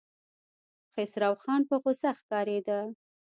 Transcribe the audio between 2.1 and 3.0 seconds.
ښکارېده.